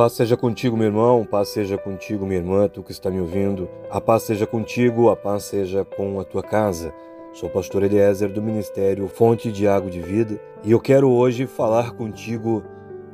[0.00, 3.68] Paz seja contigo, meu irmão, paz seja contigo, minha irmã, tu que está me ouvindo.
[3.90, 6.90] A paz seja contigo, a paz seja com a tua casa.
[7.34, 11.46] Sou o pastor Eliezer do Ministério Fonte de Água de Vida e eu quero hoje
[11.46, 12.64] falar contigo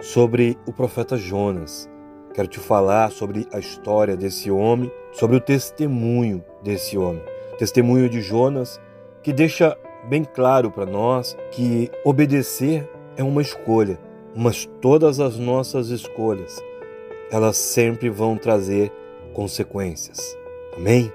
[0.01, 1.91] sobre o profeta Jonas.
[2.33, 7.21] Quero te falar sobre a história desse homem, sobre o testemunho desse homem.
[7.59, 8.81] Testemunho de Jonas
[9.25, 9.77] que deixa
[10.09, 13.99] bem claro para nós que obedecer é uma escolha,
[14.37, 16.63] mas todas as nossas escolhas
[17.31, 18.93] elas sempre vão trazer
[19.33, 20.37] consequências.
[20.77, 21.13] Amém?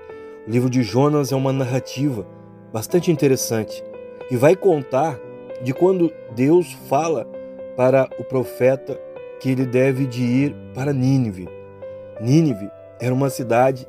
[0.47, 2.25] O livro de Jonas é uma narrativa
[2.73, 3.83] bastante interessante
[4.29, 5.19] e vai contar
[5.61, 7.25] de quando Deus fala
[7.75, 8.99] para o profeta
[9.39, 11.47] que ele deve de ir para Nínive.
[12.19, 13.87] Nínive era uma cidade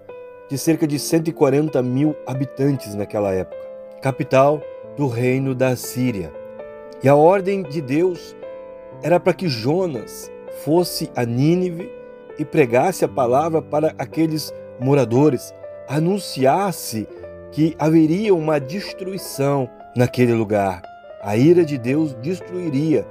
[0.48, 3.62] de cerca de 140 mil habitantes naquela época,
[4.00, 4.60] capital
[4.96, 6.32] do reino da Síria.
[7.02, 8.36] E a ordem de Deus
[9.02, 10.30] era para que Jonas
[10.64, 11.90] fosse a Nínive
[12.38, 15.54] e pregasse a palavra para aqueles moradores,
[15.88, 17.06] anunciasse
[17.50, 20.82] que haveria uma destruição naquele lugar.
[21.22, 23.06] A ira de Deus destruiria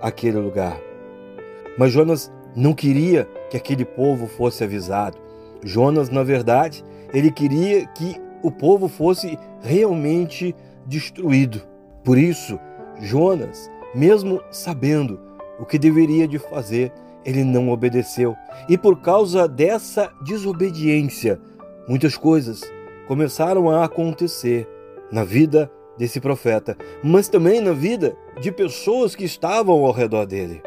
[0.00, 0.78] aquele lugar.
[1.78, 5.18] Mas Jonas não queria que aquele povo fosse avisado.
[5.62, 10.54] Jonas, na verdade, ele queria que o povo fosse realmente
[10.86, 11.60] destruído.
[12.04, 12.58] Por isso,
[13.00, 15.20] Jonas, mesmo sabendo
[15.58, 16.92] o que deveria de fazer,
[17.26, 18.36] ele não obedeceu.
[18.68, 21.40] E por causa dessa desobediência,
[21.88, 22.62] muitas coisas
[23.08, 24.68] começaram a acontecer
[25.10, 30.62] na vida desse profeta, mas também na vida de pessoas que estavam ao redor dele.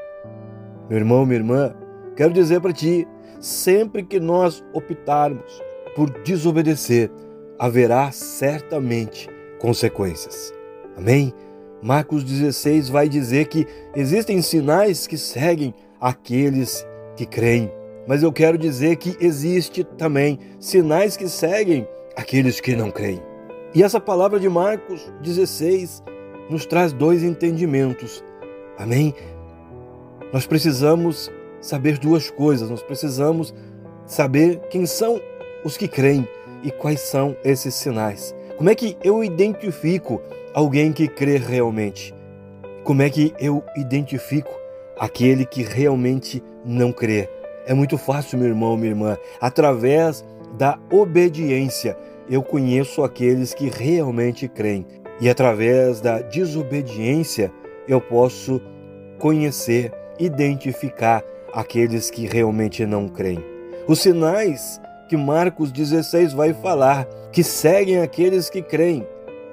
[0.89, 1.73] Meu irmão, minha irmã,
[2.15, 3.07] quero dizer para ti,
[3.39, 5.61] sempre que nós optarmos
[5.95, 7.09] por desobedecer,
[7.57, 10.53] haverá certamente consequências.
[10.97, 11.33] Amém?
[11.81, 13.65] Marcos 16 vai dizer que
[13.95, 17.71] existem sinais que seguem aqueles que creem.
[18.07, 23.21] Mas eu quero dizer que existe também sinais que seguem aqueles que não creem.
[23.73, 26.03] E essa palavra de Marcos 16
[26.49, 28.23] nos traz dois entendimentos.
[28.77, 29.13] Amém?
[30.33, 32.69] Nós precisamos saber duas coisas.
[32.69, 33.53] Nós precisamos
[34.05, 35.21] saber quem são
[35.63, 36.27] os que creem
[36.63, 38.35] e quais são esses sinais.
[38.57, 40.21] Como é que eu identifico
[40.53, 42.13] alguém que crê realmente?
[42.83, 44.58] Como é que eu identifico
[44.99, 47.29] aquele que realmente não crê.
[47.65, 50.25] É muito fácil, meu irmão, minha irmã, através
[50.57, 51.97] da obediência.
[52.29, 54.85] Eu conheço aqueles que realmente creem,
[55.21, 57.51] e através da desobediência
[57.87, 58.61] eu posso
[59.17, 61.23] conhecer, identificar
[61.53, 63.43] aqueles que realmente não creem.
[63.87, 69.07] Os sinais que Marcos 16 vai falar, que seguem aqueles que creem.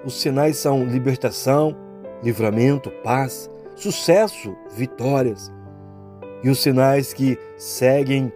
[0.05, 1.75] Os sinais são libertação,
[2.23, 5.53] livramento, paz, sucesso, vitórias.
[6.43, 8.33] E os sinais que seguem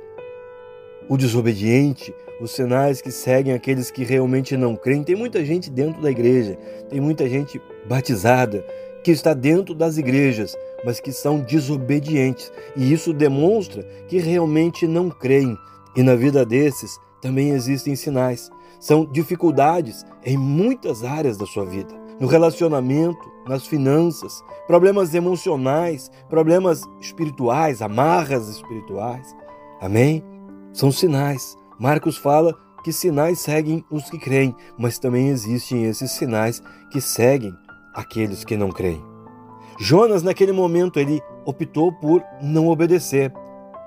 [1.08, 5.02] o desobediente, os sinais que seguem aqueles que realmente não creem.
[5.02, 6.56] Tem muita gente dentro da igreja,
[6.88, 8.64] tem muita gente batizada
[9.02, 12.52] que está dentro das igrejas, mas que são desobedientes.
[12.76, 15.56] E isso demonstra que realmente não creem.
[15.96, 18.50] E na vida desses também existem sinais.
[18.78, 26.82] São dificuldades em muitas áreas da sua vida no relacionamento, nas finanças, problemas emocionais, problemas
[27.00, 29.34] espirituais, amarras espirituais.
[29.81, 30.22] Amém?
[30.72, 31.56] São sinais.
[31.78, 32.54] Marcos fala
[32.84, 36.62] que sinais seguem os que creem, mas também existem esses sinais
[36.93, 37.52] que seguem
[37.94, 39.02] aqueles que não creem.
[39.78, 43.32] Jonas, naquele momento, ele optou por não obedecer.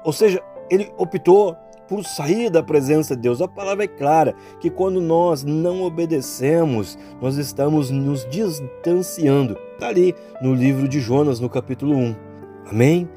[0.03, 1.56] Ou seja, ele optou
[1.88, 3.41] por sair da presença de Deus.
[3.41, 9.57] A palavra é clara que quando nós não obedecemos, nós estamos nos distanciando.
[9.74, 12.15] Está ali no livro de Jonas, no capítulo 1.
[12.69, 13.09] Amém?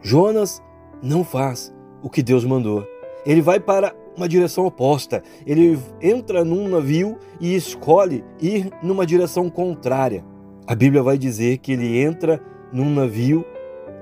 [0.00, 0.62] Jonas
[1.02, 2.86] não faz o que Deus mandou.
[3.24, 5.22] Ele vai para uma direção oposta.
[5.46, 10.24] Ele entra num navio e escolhe ir numa direção contrária.
[10.66, 12.40] A Bíblia vai dizer que ele entra
[12.72, 13.44] num navio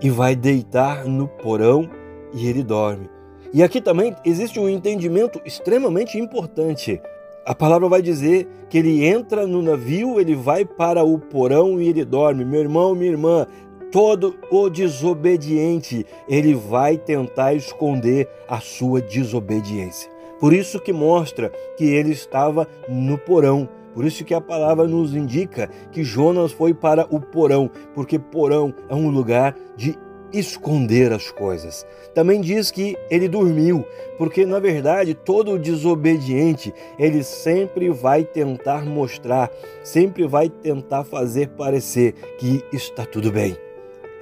[0.00, 1.88] e vai deitar no porão
[2.34, 3.08] e ele dorme.
[3.54, 7.00] E aqui também existe um entendimento extremamente importante.
[7.44, 11.88] A palavra vai dizer que ele entra no navio, ele vai para o porão e
[11.88, 12.46] ele dorme.
[12.46, 13.46] Meu irmão, minha irmã,
[13.90, 20.10] todo o desobediente, ele vai tentar esconder a sua desobediência.
[20.40, 23.68] Por isso que mostra que ele estava no porão.
[23.92, 28.72] Por isso que a palavra nos indica que Jonas foi para o porão, porque porão
[28.88, 29.98] é um lugar de
[30.32, 31.86] esconder as coisas.
[32.14, 33.84] Também diz que ele dormiu,
[34.18, 39.50] porque na verdade todo desobediente, ele sempre vai tentar mostrar,
[39.82, 43.56] sempre vai tentar fazer parecer que está tudo bem.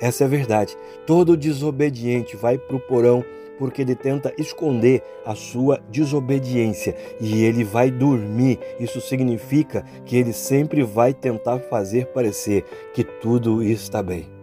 [0.01, 0.77] Essa é a verdade.
[1.07, 3.25] Todo desobediente vai para o porão
[3.59, 8.59] porque ele tenta esconder a sua desobediência e ele vai dormir.
[8.81, 12.65] Isso significa que ele sempre vai tentar fazer parecer
[12.95, 14.40] que tudo está bem.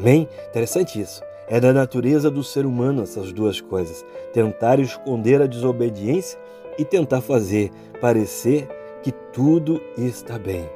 [0.00, 0.26] Amém?
[0.48, 1.22] Interessante isso.
[1.46, 6.38] É da natureza do ser humano essas duas coisas: tentar esconder a desobediência
[6.78, 7.70] e tentar fazer
[8.00, 8.66] parecer
[9.02, 10.66] que tudo está bem.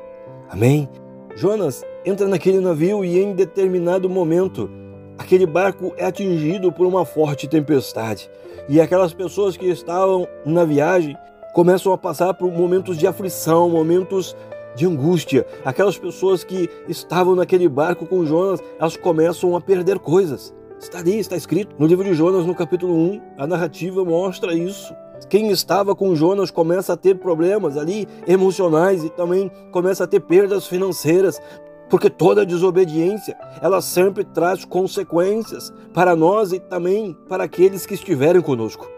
[0.50, 0.88] Amém?
[1.34, 4.70] Jonas entra naquele navio e em determinado momento
[5.16, 8.30] aquele barco é atingido por uma forte tempestade
[8.68, 11.16] e aquelas pessoas que estavam na viagem
[11.54, 14.36] começam a passar por momentos de aflição, momentos
[14.74, 15.46] de angústia.
[15.64, 20.54] Aquelas pessoas que estavam naquele barco com Jonas, elas começam a perder coisas.
[20.78, 24.94] Está ali, está escrito no livro de Jonas, no capítulo 1, a narrativa mostra isso.
[25.30, 30.20] Quem estava com Jonas começa a ter problemas ali emocionais e também começa a ter
[30.20, 31.40] perdas financeiras,
[31.88, 38.42] porque toda desobediência, ela sempre traz consequências para nós e também para aqueles que estiverem
[38.42, 38.93] conosco.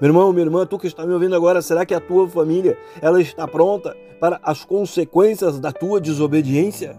[0.00, 2.76] Meu irmão, minha irmã, tu que está me ouvindo agora, será que a tua família,
[3.00, 6.98] ela está pronta para as consequências da tua desobediência?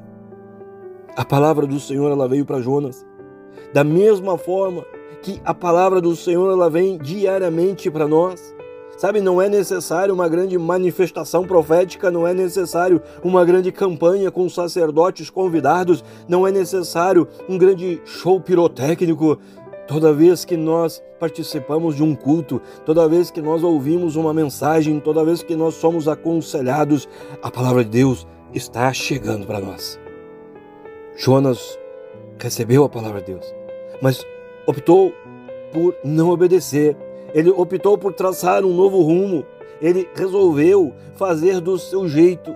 [1.13, 3.05] A palavra do Senhor, ela veio para Jonas.
[3.73, 4.85] Da mesma forma
[5.21, 8.55] que a palavra do Senhor, ela vem diariamente para nós.
[8.97, 14.47] Sabe, não é necessário uma grande manifestação profética, não é necessário uma grande campanha com
[14.47, 19.37] sacerdotes convidados, não é necessário um grande show pirotécnico.
[19.87, 24.99] Toda vez que nós participamos de um culto, toda vez que nós ouvimos uma mensagem,
[24.99, 27.07] toda vez que nós somos aconselhados,
[27.41, 29.99] a palavra de Deus está chegando para nós.
[31.15, 31.77] Jonas
[32.39, 33.53] recebeu a palavra de Deus,
[34.01, 34.25] mas
[34.67, 35.13] optou
[35.71, 36.97] por não obedecer
[37.35, 39.45] ele optou por traçar um novo rumo,
[39.81, 42.55] ele resolveu fazer do seu jeito.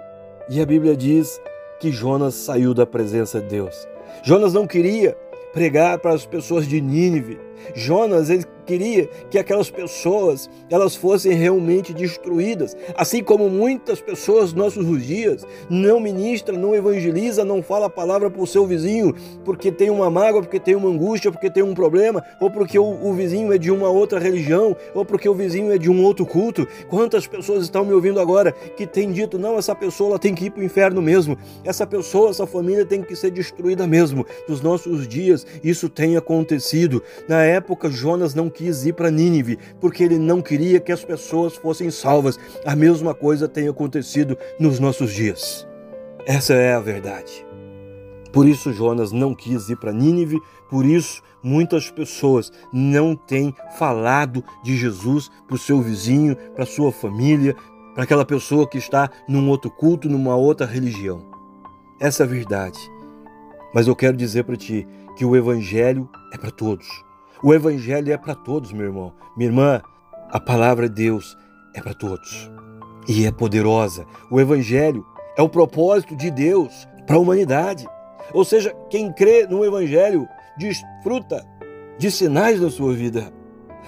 [0.50, 1.42] E a Bíblia diz
[1.82, 3.86] que Jonas saiu da presença de Deus.
[4.24, 5.18] Jonas não queria
[5.54, 7.40] pregar para as pessoas de Nínive.
[7.76, 14.76] Jonas ele queria que aquelas pessoas elas fossem realmente destruídas, assim como muitas pessoas nos
[14.76, 19.72] nossos dias não ministra, não evangeliza, não fala a palavra para o seu vizinho porque
[19.72, 23.14] tem uma mágoa, porque tem uma angústia, porque tem um problema, ou porque o, o
[23.14, 26.68] vizinho é de uma outra religião, ou porque o vizinho é de um outro culto.
[26.88, 30.46] Quantas pessoas estão me ouvindo agora que têm dito não, essa pessoa ela tem que
[30.46, 34.26] ir para o inferno mesmo, essa pessoa, essa família tem que ser destruída mesmo.
[34.48, 37.02] Nos nossos dias isso tem acontecido.
[37.28, 41.56] Na época Jonas não quis ir para Nínive, porque ele não queria que as pessoas
[41.56, 42.38] fossem salvas.
[42.66, 45.66] A mesma coisa tem acontecido nos nossos dias.
[46.26, 47.46] Essa é a verdade.
[48.34, 50.38] Por isso Jonas não quis ir para Nínive,
[50.70, 56.92] por isso muitas pessoas não têm falado de Jesus para o seu vizinho, para sua
[56.92, 57.56] família,
[57.96, 61.26] para aquela pessoa que está num outro culto, numa outra religião.
[61.98, 62.78] Essa é a verdade.
[63.74, 64.86] Mas eu quero dizer para ti
[65.16, 67.09] que o evangelho é para todos.
[67.42, 69.14] O Evangelho é para todos, meu irmão.
[69.38, 69.82] Minha irmã,
[70.30, 71.38] a palavra de Deus
[71.74, 72.52] é para todos
[73.08, 74.06] e é poderosa.
[74.30, 75.06] O Evangelho
[75.38, 77.88] é o propósito de Deus para a humanidade.
[78.34, 80.28] Ou seja, quem crê no Evangelho
[80.58, 81.46] desfruta
[81.98, 83.32] de sinais na sua vida.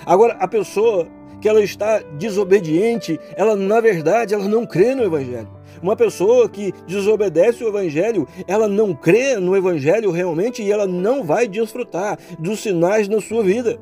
[0.05, 1.07] Agora, a pessoa
[1.41, 5.49] que ela está desobediente, ela na verdade ela não crê no Evangelho.
[5.81, 11.23] Uma pessoa que desobedece o Evangelho, ela não crê no Evangelho realmente e ela não
[11.23, 13.79] vai desfrutar dos sinais na sua vida.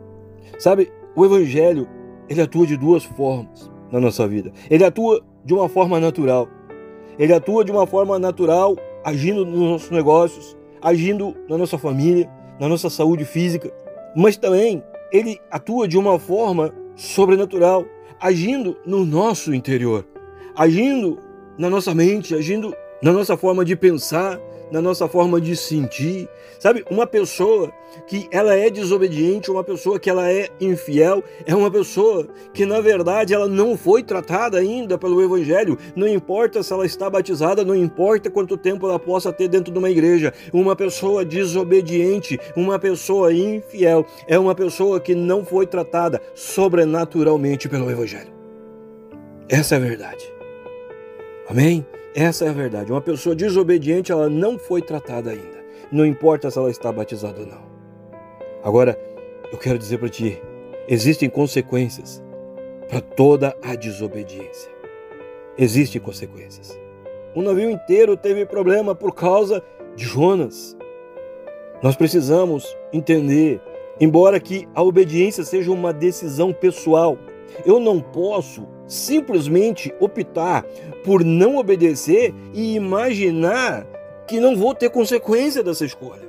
[0.58, 1.88] Sabe, o Evangelho,
[2.30, 4.52] ele atua de duas formas na nossa vida.
[4.70, 6.48] Ele atua de uma forma natural.
[7.18, 12.30] Ele atua de uma forma natural, agindo nos nossos negócios, agindo na nossa família,
[12.60, 13.72] na nossa saúde física.
[14.16, 17.86] Mas também ele atua de uma forma sobrenatural,
[18.22, 20.06] agindo no nosso interior,
[20.56, 21.18] agindo
[21.60, 24.40] na nossa mente, agindo na nossa forma de pensar,
[24.72, 26.30] na nossa forma de sentir.
[26.58, 27.72] Sabe, uma pessoa
[28.08, 32.80] que ela é desobediente, uma pessoa que ela é infiel, é uma pessoa que na
[32.80, 35.78] verdade ela não foi tratada ainda pelo evangelho.
[35.96, 39.80] Não importa se ela está batizada, não importa quanto tempo ela possa ter dentro de
[39.80, 40.34] uma igreja.
[40.54, 47.90] Uma pessoa desobediente, uma pessoa infiel, é uma pessoa que não foi tratada sobrenaturalmente pelo
[47.90, 48.32] evangelho.
[49.50, 50.39] Essa é a verdade.
[51.50, 51.84] Amém?
[52.14, 52.92] Essa é a verdade.
[52.92, 55.66] Uma pessoa desobediente, ela não foi tratada ainda.
[55.92, 57.64] Não importa se ela está batizada ou não.
[58.64, 58.96] Agora,
[59.52, 60.40] eu quero dizer para ti,
[60.88, 62.24] existem consequências
[62.88, 64.70] para toda a desobediência.
[65.58, 66.80] Existem consequências.
[67.34, 69.64] O navio inteiro teve problema por causa
[69.96, 70.78] de Jonas.
[71.82, 73.60] Nós precisamos entender,
[74.00, 77.18] embora que a obediência seja uma decisão pessoal,
[77.66, 80.66] eu não posso simplesmente optar
[81.06, 83.86] por não obedecer e imaginar
[84.28, 86.28] que não vou ter consequência dessa escolha.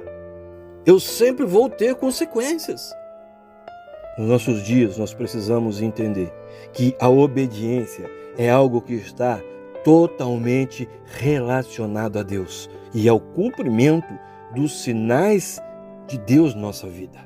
[0.86, 2.94] Eu sempre vou ter consequências.
[4.18, 6.32] Nos nossos dias, nós precisamos entender
[6.72, 9.40] que a obediência é algo que está
[9.82, 10.88] totalmente
[11.18, 14.12] relacionado a Deus e ao cumprimento
[14.54, 15.60] dos sinais
[16.06, 17.18] de Deus na nossa vida.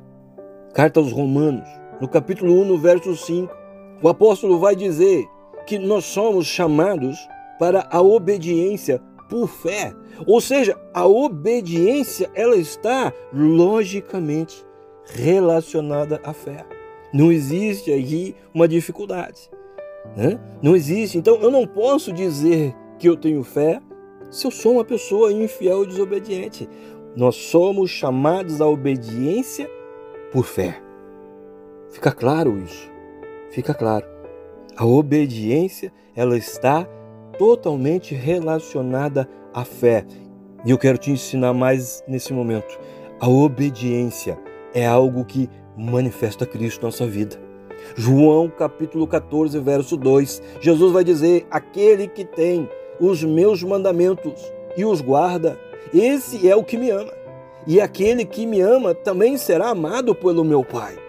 [0.72, 1.68] Carta aos Romanos,
[2.00, 3.63] no capítulo 1, no verso 5,
[4.04, 5.26] o apóstolo vai dizer
[5.66, 7.16] que nós somos chamados
[7.58, 9.94] para a obediência por fé.
[10.26, 14.62] Ou seja, a obediência ela está logicamente
[15.06, 16.66] relacionada à fé.
[17.14, 19.50] Não existe aí uma dificuldade.
[20.14, 20.38] Né?
[20.60, 21.16] Não existe.
[21.16, 23.80] Então eu não posso dizer que eu tenho fé
[24.30, 26.68] se eu sou uma pessoa infiel e desobediente.
[27.16, 29.66] Nós somos chamados à obediência
[30.30, 30.78] por fé.
[31.88, 32.92] Fica claro isso.
[33.54, 34.04] Fica claro.
[34.76, 36.88] A obediência, ela está
[37.38, 40.04] totalmente relacionada à fé.
[40.64, 42.76] E eu quero te ensinar mais nesse momento.
[43.20, 44.36] A obediência
[44.74, 47.40] é algo que manifesta Cristo na nossa vida.
[47.94, 50.42] João capítulo 14, verso 2.
[50.60, 52.68] Jesus vai dizer: Aquele que tem
[52.98, 55.56] os meus mandamentos e os guarda,
[55.94, 57.12] esse é o que me ama.
[57.68, 61.03] E aquele que me ama também será amado pelo meu Pai.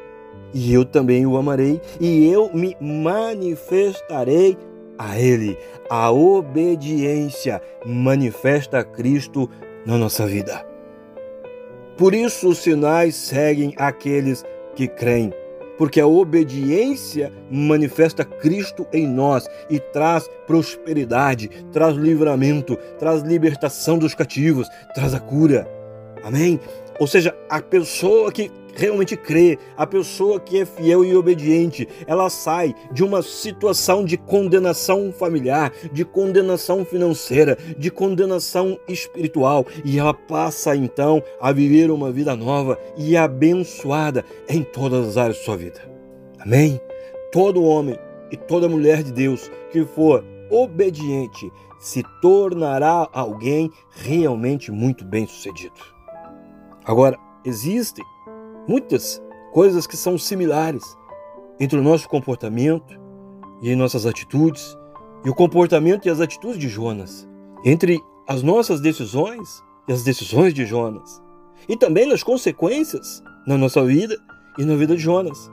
[0.55, 4.57] E eu também o amarei, e eu me manifestarei
[4.97, 5.57] a Ele.
[5.89, 9.50] A obediência manifesta Cristo
[9.85, 10.65] na nossa vida.
[11.97, 14.45] Por isso os sinais seguem aqueles
[14.75, 15.33] que creem
[15.77, 24.13] porque a obediência manifesta Cristo em nós e traz prosperidade, traz livramento, traz libertação dos
[24.13, 25.67] cativos, traz a cura.
[26.24, 26.59] Amém?
[27.00, 32.29] Ou seja, a pessoa que realmente crê, a pessoa que é fiel e obediente, ela
[32.29, 40.13] sai de uma situação de condenação familiar, de condenação financeira, de condenação espiritual e ela
[40.13, 45.58] passa então a viver uma vida nova e abençoada em todas as áreas de sua
[45.58, 45.82] vida.
[46.39, 46.79] Amém?
[47.32, 47.98] Todo homem
[48.32, 55.75] e toda mulher de Deus que for obediente se tornará alguém realmente muito bem sucedido.
[56.84, 58.03] Agora, existem
[58.67, 59.22] muitas
[59.53, 60.84] coisas que são similares
[61.60, 63.00] entre o nosso comportamento
[63.62, 64.77] e nossas atitudes
[65.24, 67.27] e o comportamento e as atitudes de Jonas,
[67.63, 71.22] entre as nossas decisões e as decisões de Jonas,
[71.67, 74.15] e também nas consequências na nossa vida
[74.57, 75.51] e na vida de Jonas.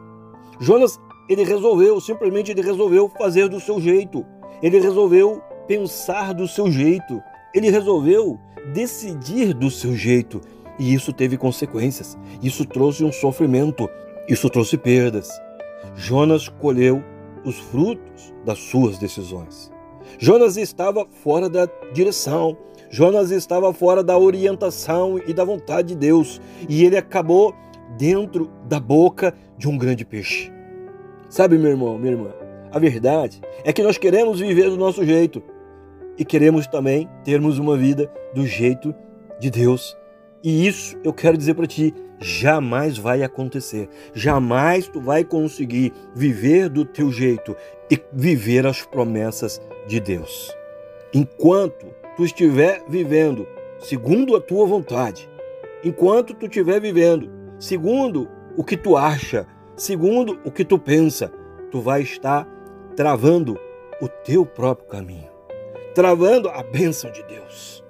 [0.61, 4.25] Jonas, ele resolveu, simplesmente ele resolveu fazer do seu jeito.
[4.63, 7.21] Ele resolveu pensar do seu jeito.
[7.55, 8.39] Ele resolveu
[8.73, 10.41] decidir do seu jeito.
[10.79, 12.17] E isso teve consequências.
[12.43, 13.89] Isso trouxe um sofrimento.
[14.29, 15.29] Isso trouxe perdas.
[15.95, 17.03] Jonas colheu
[17.45, 19.71] os frutos das suas decisões.
[20.19, 22.57] Jonas estava fora da direção.
[22.91, 26.41] Jonas estava fora da orientação e da vontade de Deus.
[26.69, 27.55] E ele acabou
[27.99, 30.53] dentro da boca de um grande peixe.
[31.29, 32.31] Sabe, meu irmão, minha irmã,
[32.71, 35.43] a verdade é que nós queremos viver do nosso jeito
[36.19, 38.95] e queremos também termos uma vida do jeito
[39.41, 39.97] de Deus.
[40.43, 43.89] E isso eu quero dizer para ti, jamais vai acontecer.
[44.13, 47.57] Jamais tu vai conseguir viver do teu jeito
[47.91, 50.51] e viver as promessas de Deus.
[51.15, 53.47] Enquanto tu estiver vivendo
[53.79, 55.29] segundo a tua vontade,
[55.85, 59.47] enquanto tu estiver vivendo segundo o que tu acha,
[59.77, 61.33] segundo o que tu pensa,
[61.71, 62.49] tu vai estar
[62.97, 63.59] travando
[64.01, 65.31] o teu próprio caminho,
[65.95, 67.85] travando a bênção de Deus.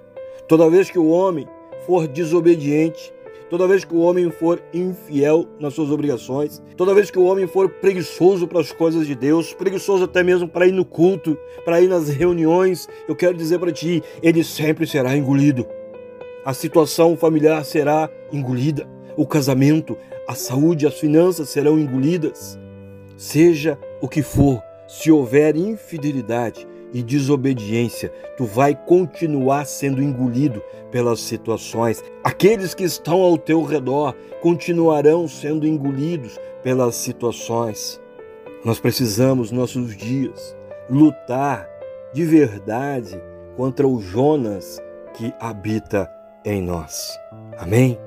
[0.47, 1.47] Toda vez que o homem
[1.85, 3.13] for desobediente,
[3.49, 7.45] toda vez que o homem for infiel nas suas obrigações, toda vez que o homem
[7.45, 11.79] for preguiçoso para as coisas de Deus, preguiçoso até mesmo para ir no culto, para
[11.81, 15.67] ir nas reuniões, eu quero dizer para ti, ele sempre será engolido.
[16.45, 19.97] A situação familiar será engolida, o casamento,
[20.27, 22.59] a saúde, as finanças serão engolidas.
[23.15, 31.19] Seja o que for, se houver infidelidade, e desobediência, tu vai continuar sendo engolido pelas
[31.19, 32.03] situações.
[32.23, 37.99] Aqueles que estão ao teu redor continuarão sendo engolidos pelas situações.
[38.63, 40.55] Nós precisamos, nossos dias,
[40.89, 41.67] lutar
[42.13, 43.19] de verdade
[43.57, 44.79] contra o Jonas
[45.15, 46.09] que habita
[46.45, 47.17] em nós.
[47.57, 47.97] Amém?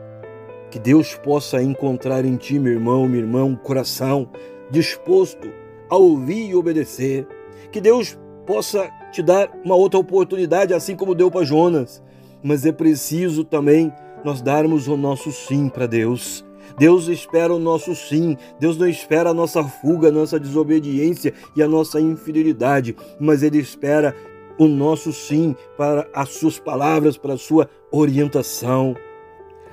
[0.70, 4.28] Que Deus possa encontrar em ti, meu irmão, minha irmã, um coração
[4.70, 5.48] disposto
[5.88, 7.26] a ouvir e obedecer.
[7.70, 12.02] Que Deus possa te dar uma outra oportunidade, assim como deu para Jonas.
[12.42, 13.92] Mas é preciso também
[14.24, 16.44] nós darmos o nosso sim para Deus.
[16.78, 21.62] Deus espera o nosso sim, Deus não espera a nossa fuga, a nossa desobediência e
[21.62, 24.14] a nossa infidelidade, mas Ele espera
[24.58, 28.94] o nosso sim para as suas palavras, para a sua orientação.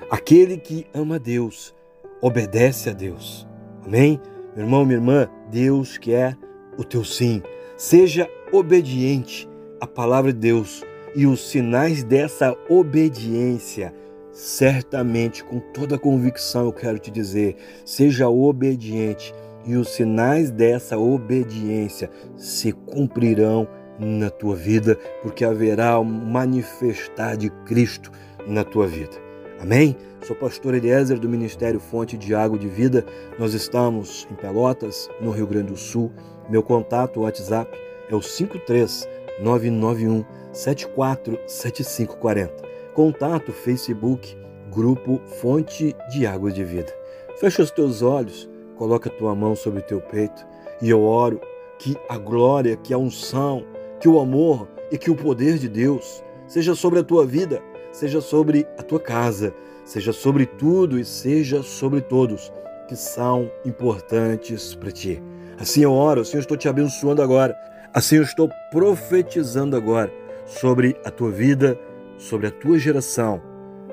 [0.09, 1.73] Aquele que ama Deus,
[2.21, 3.47] obedece a Deus.
[3.85, 4.19] Amém?
[4.55, 6.37] Meu irmão, minha irmã, Deus quer
[6.77, 7.41] o teu sim.
[7.75, 9.49] Seja obediente
[9.81, 13.93] à palavra de Deus e os sinais dessa obediência,
[14.31, 19.33] certamente, com toda convicção, eu quero te dizer, seja obediente
[19.65, 23.67] e os sinais dessa obediência se cumprirão
[23.99, 28.11] na tua vida, porque haverá um manifestar de Cristo
[28.47, 29.13] na tua vida.
[29.59, 29.95] Amém?
[30.21, 33.05] Sou pastor Eliezer do Ministério Fonte de Água de Vida.
[33.39, 36.11] Nós estamos em Pelotas, no Rio Grande do Sul.
[36.49, 37.71] Meu contato WhatsApp
[38.09, 42.51] é o 53991 747540.
[42.93, 44.37] Contato Facebook,
[44.71, 46.93] Grupo Fonte de Água de Vida.
[47.37, 50.45] Fecha os teus olhos, coloca a tua mão sobre o teu peito
[50.81, 51.41] e eu oro
[51.79, 53.65] que a glória, que a unção,
[53.99, 57.61] que o amor e que o poder de Deus seja sobre a tua vida
[57.93, 59.53] seja sobre a tua casa,
[59.85, 62.51] seja sobre tudo e seja sobre todos
[62.89, 65.21] que são importantes para ti.
[65.57, 67.55] Assim eu oro, eu estou te abençoando agora,
[67.93, 70.11] assim eu estou profetizando agora
[70.45, 71.77] sobre a tua vida,
[72.17, 73.41] sobre a tua geração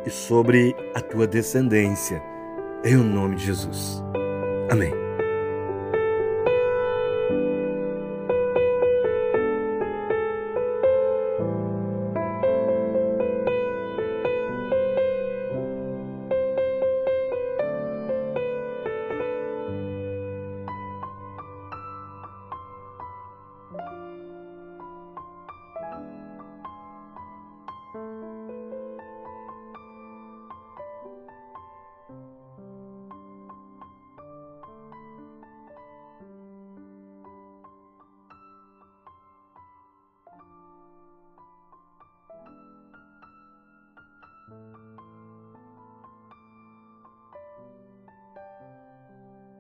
[0.07, 2.23] e sobre a tua descendência.
[2.85, 4.03] Em nome de Jesus.
[4.71, 5.10] Amém.